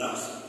[0.00, 0.39] nas.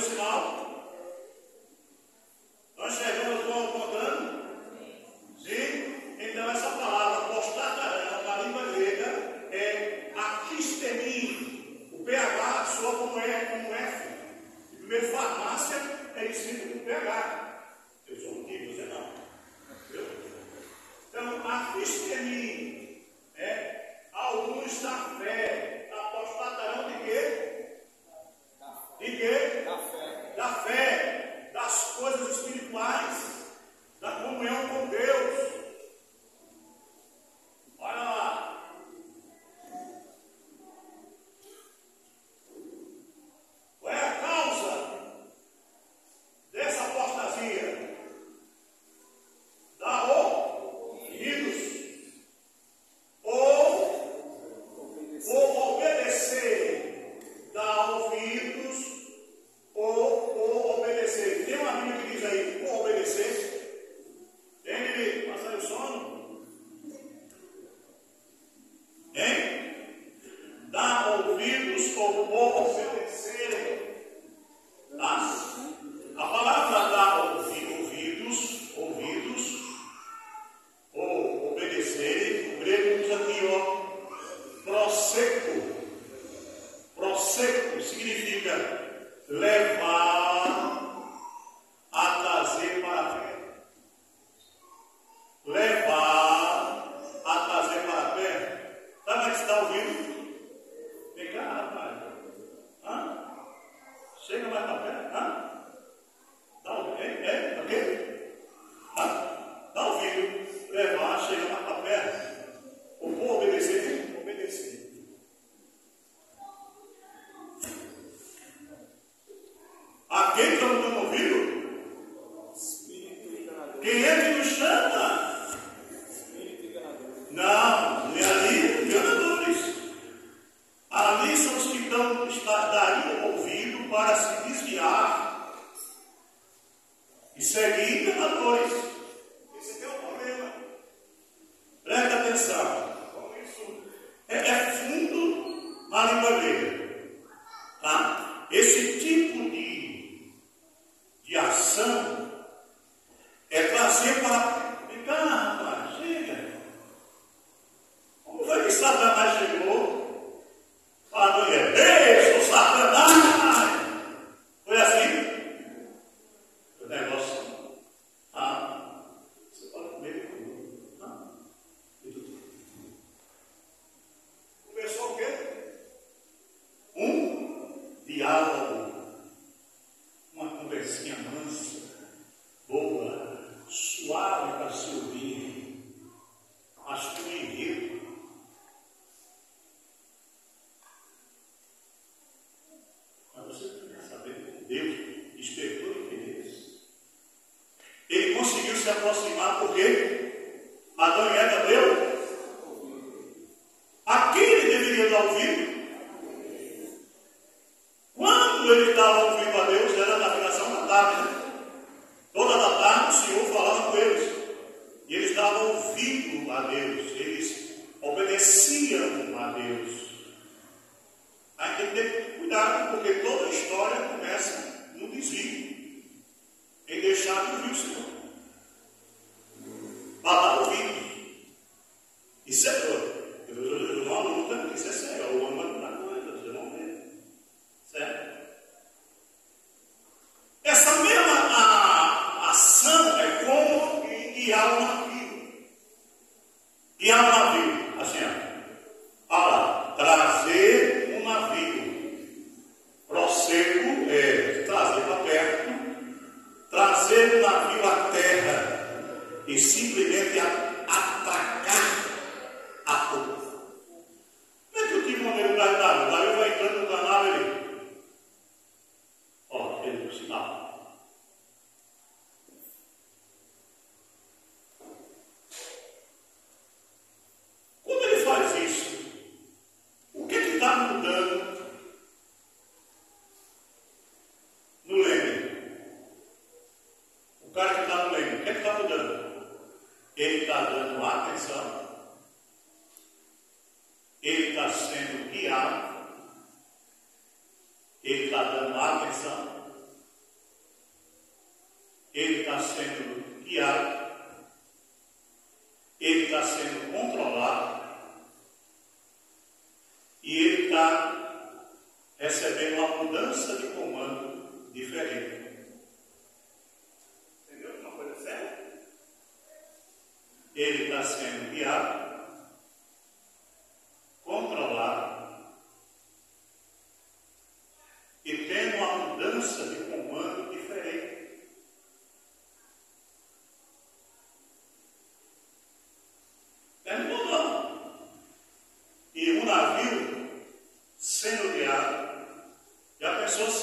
[0.00, 0.67] Jerusalem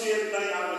[0.05, 0.71] ಸೇರ್ತಾ ಯಾವ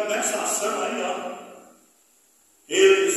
[0.00, 1.30] Então, nessa ação aí, ó,
[2.66, 3.09] eles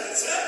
[0.00, 0.39] Yes, yes.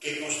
[0.00, 0.39] que hemos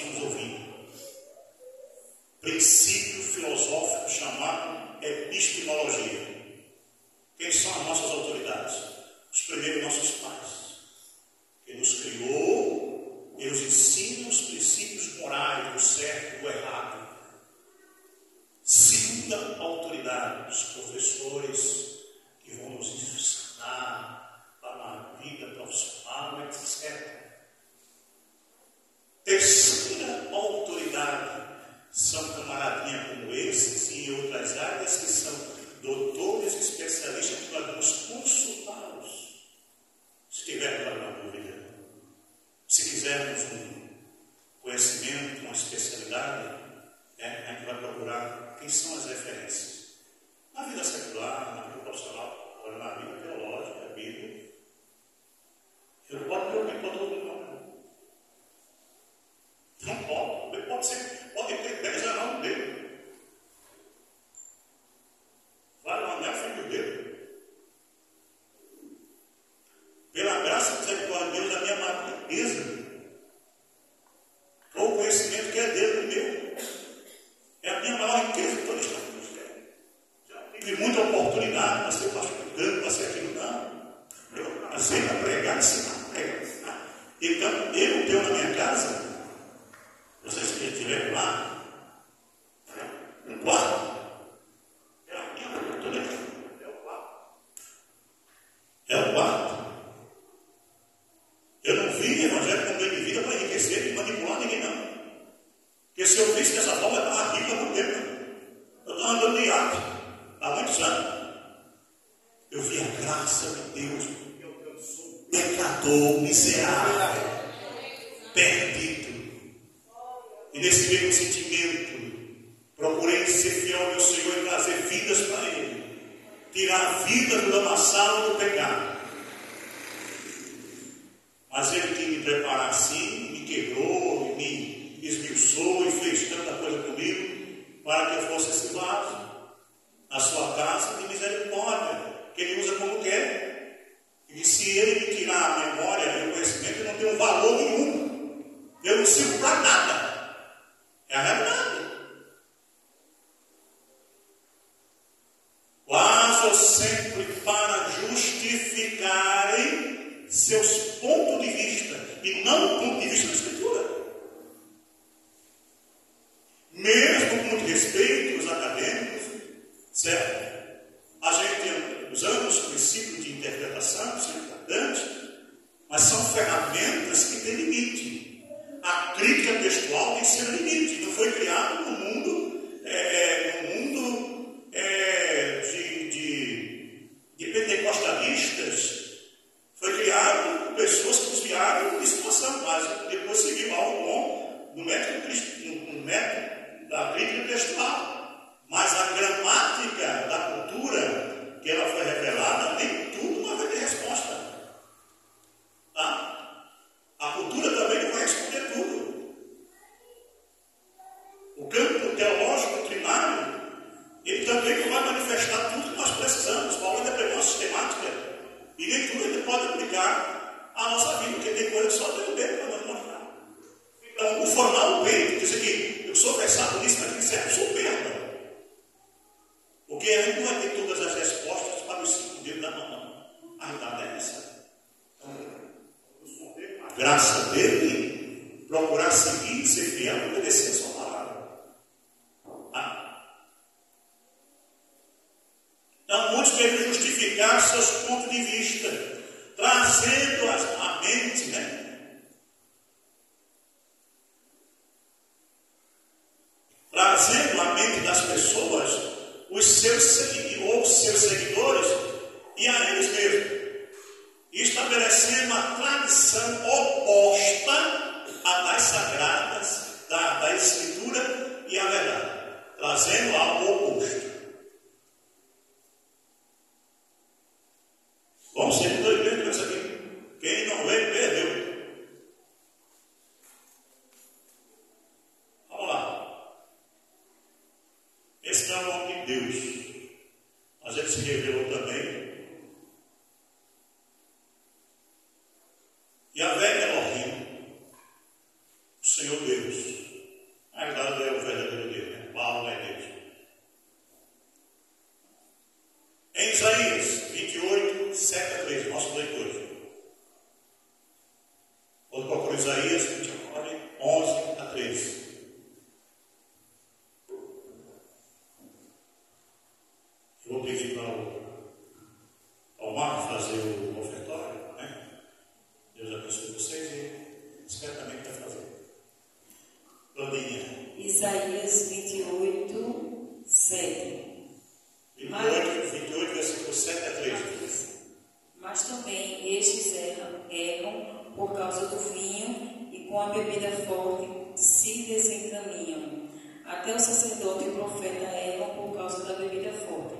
[343.20, 346.30] com a bebida forte se desencaminham.
[346.64, 350.16] Até o sacerdote e o profeta erram por causa da bebida forte.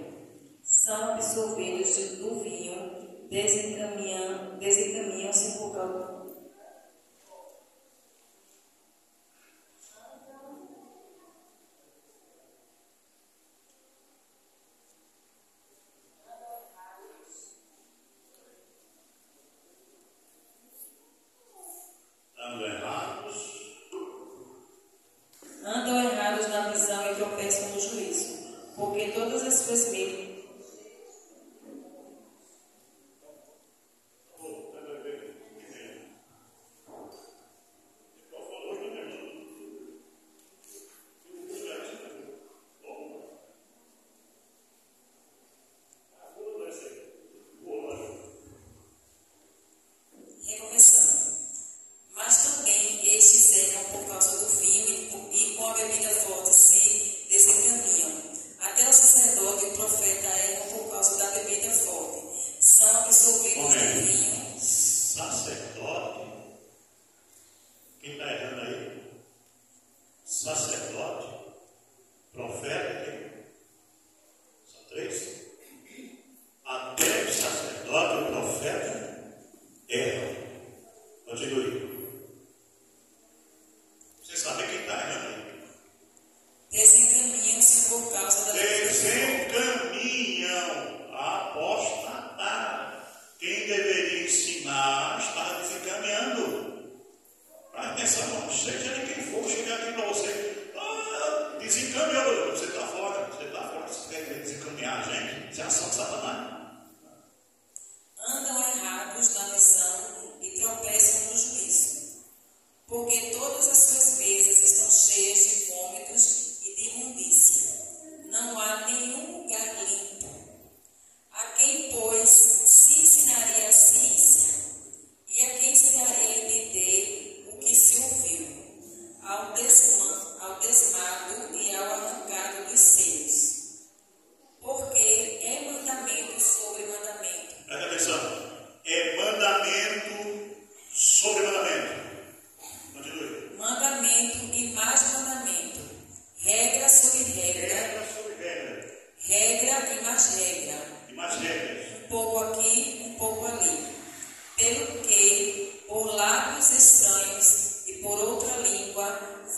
[0.63, 3.70] São absorvidos do vinho desencaminhados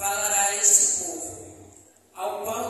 [0.02, 1.32] falará a esse povo.
[2.16, 2.61] Ao pão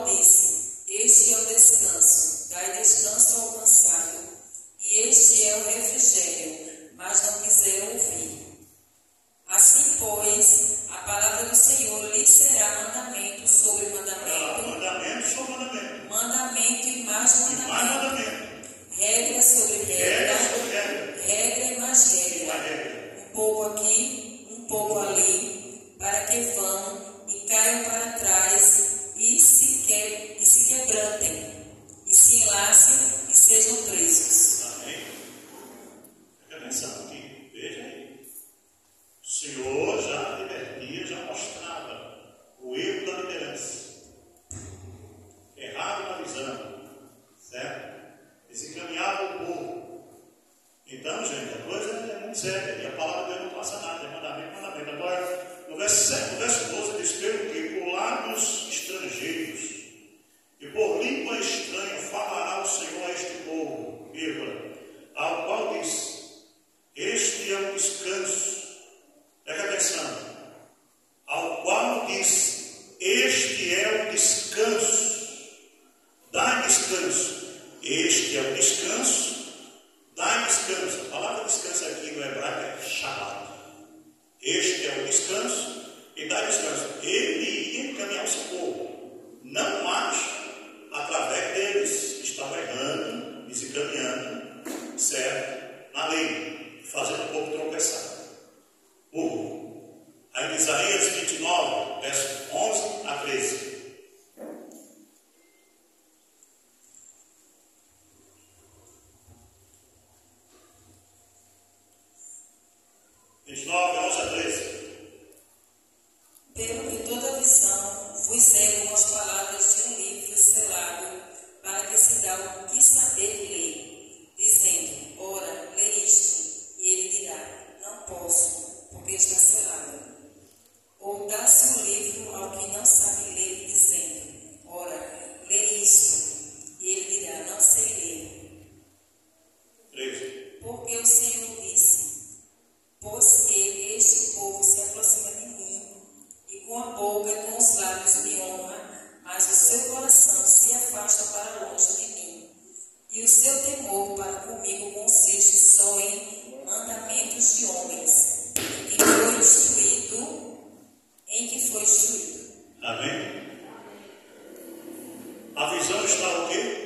[165.73, 166.82] visão está o quê?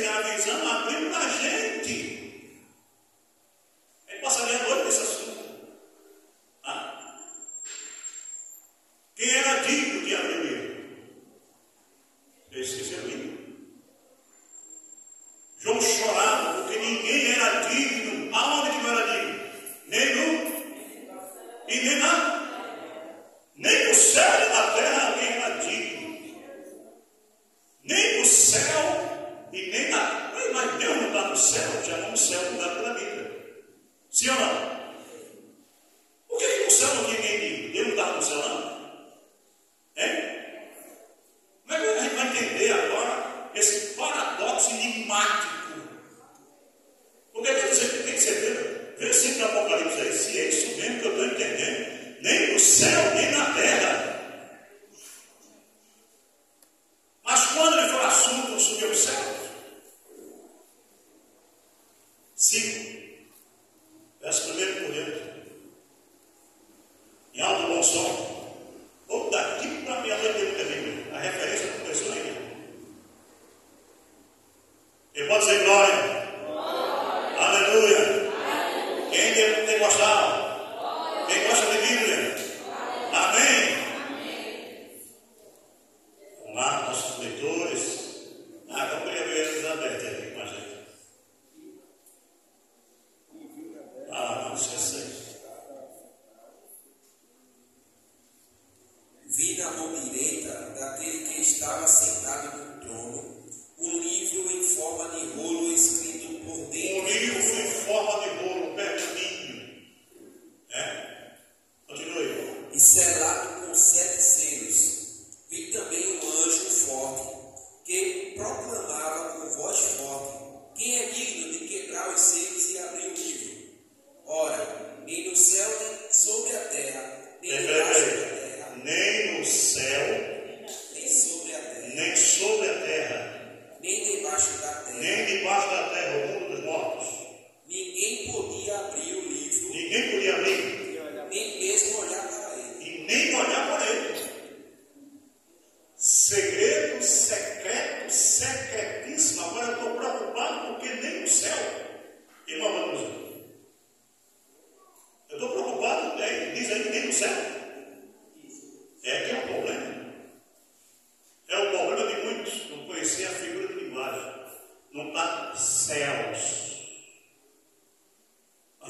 [0.00, 2.19] Tirar a visão, abriu para a gente.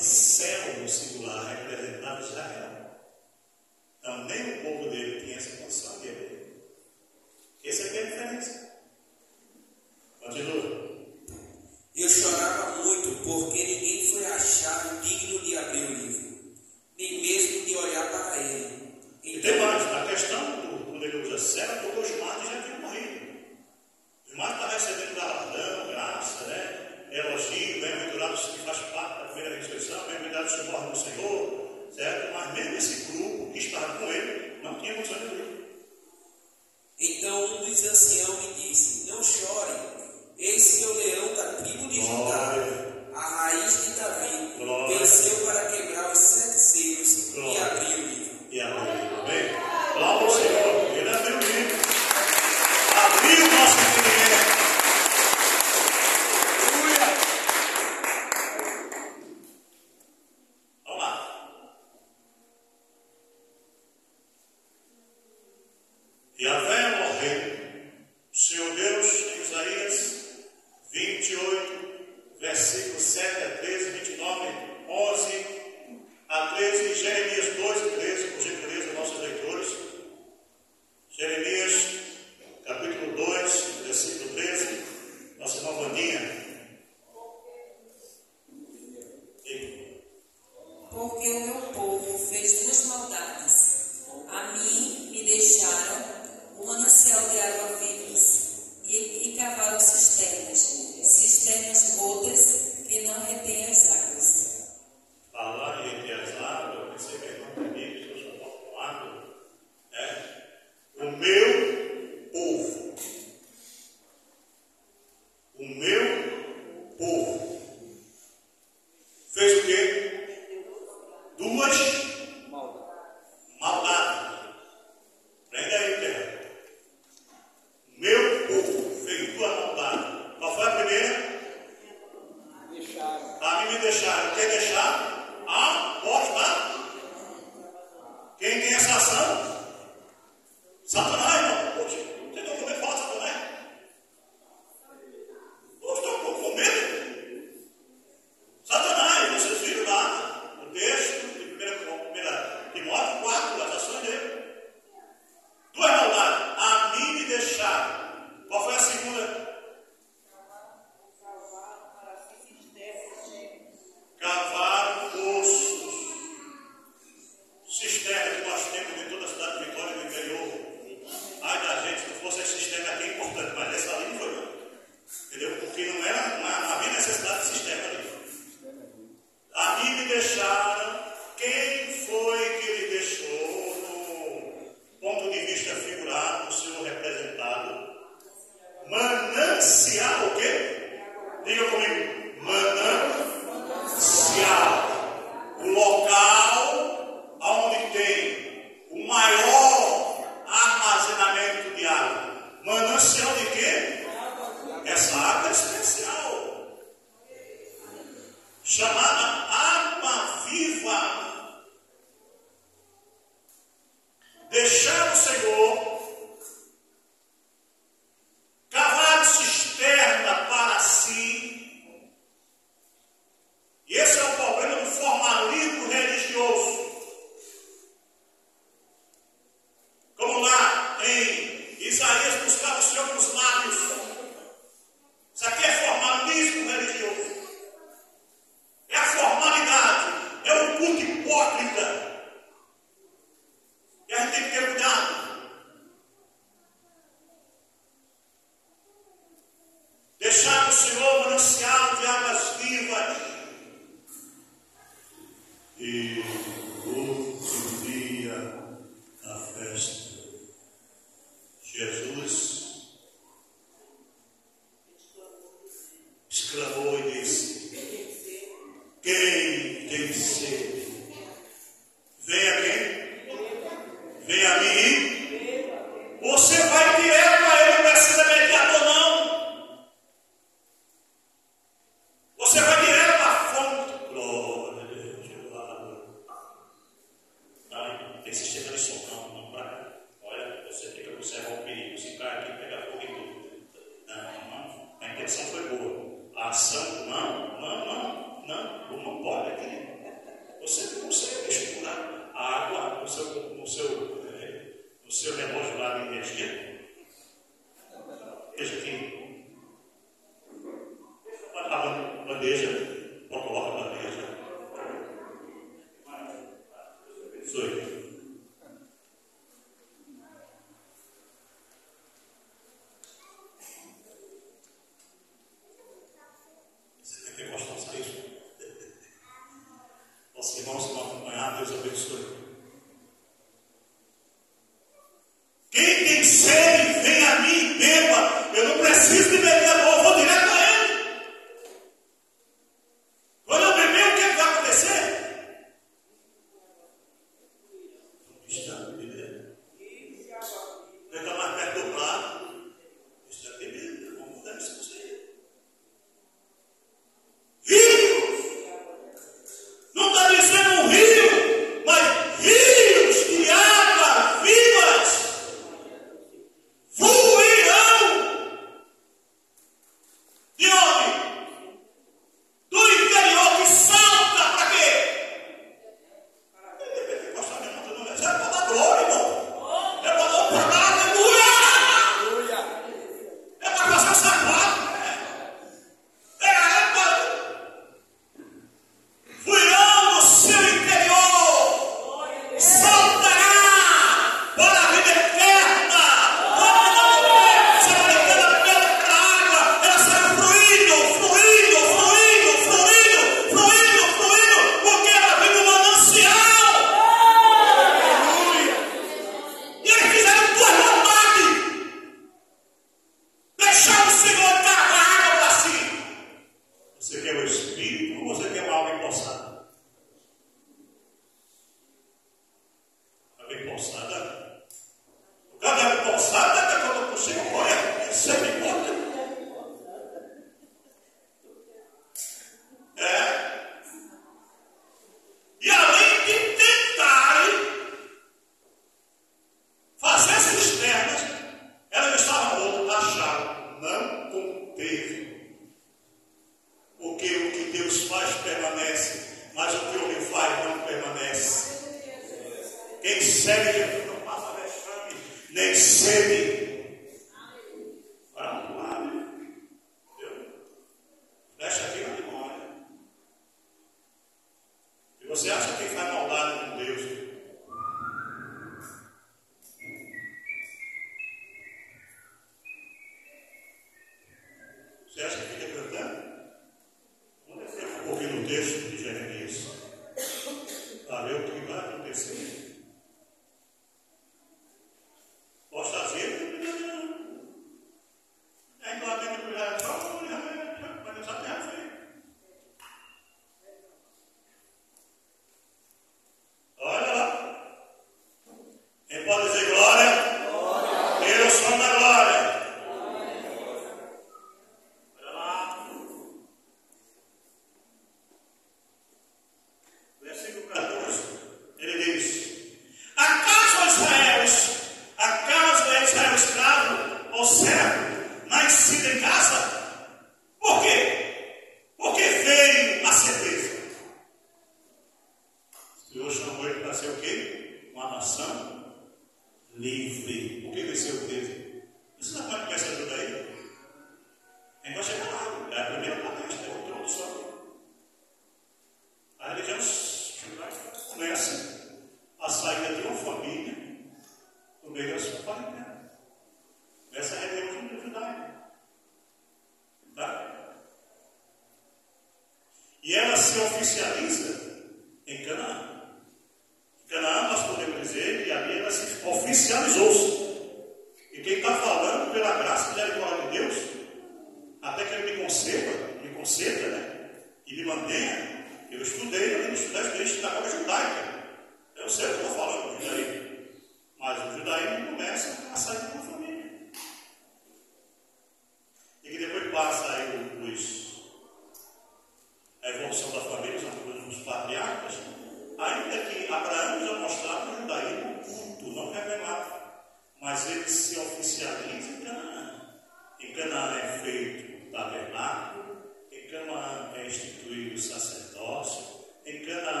[0.00, 1.69] Céu no singular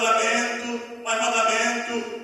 [0.00, 2.21] chegou mais próximo,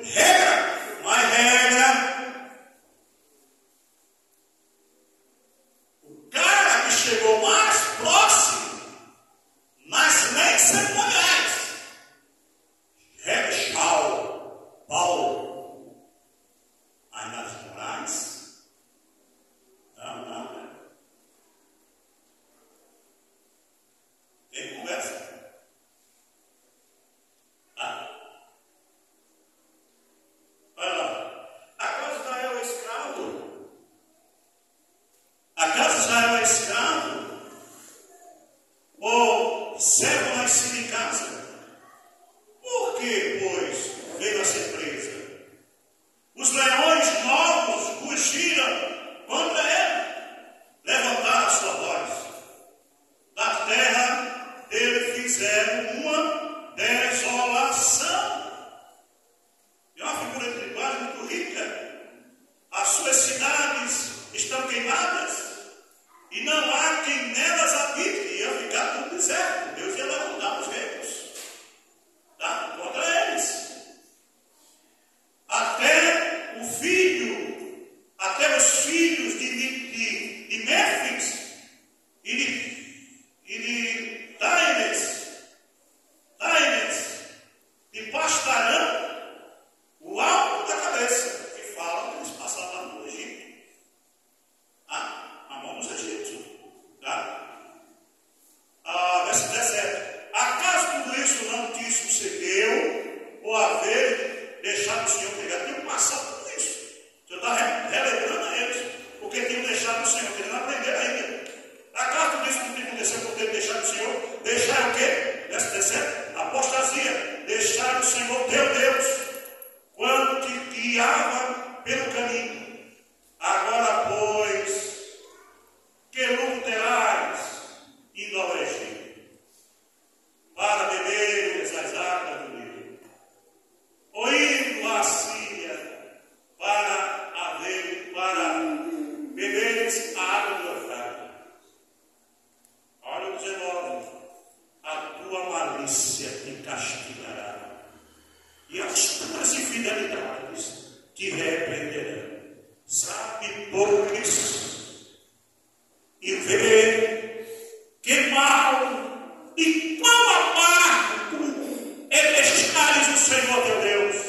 [163.18, 164.27] Senhor teu Deus.